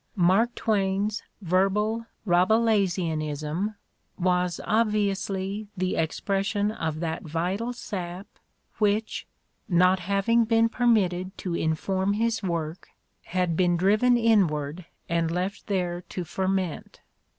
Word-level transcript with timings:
Mark 0.15 0.55
Twain's 0.55 1.21
verbal 1.43 2.07
Rabelaisianism 2.25 3.75
was 4.17 4.59
obviously 4.65 5.67
the 5.77 5.95
ex 5.95 6.19
pression 6.19 6.71
of 6.71 7.01
that 7.01 7.21
vital 7.21 7.71
sap 7.71 8.25
which, 8.79 9.27
not 9.69 9.99
having 9.99 10.43
been 10.45 10.69
per 10.69 10.87
mitted 10.87 11.37
to 11.37 11.53
inform 11.53 12.13
his 12.13 12.41
work, 12.41 12.87
had 13.25 13.55
been 13.55 13.77
driven 13.77 14.17
inward 14.17 14.87
and 15.07 15.29
left 15.29 15.67
there 15.67 16.01
to 16.09 16.23
ferment. 16.23 17.01